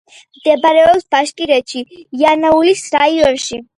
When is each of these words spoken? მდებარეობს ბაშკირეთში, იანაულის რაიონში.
მდებარეობს 0.37 1.03
ბაშკირეთში, 1.15 1.83
იანაულის 2.23 2.87
რაიონში. 2.97 3.63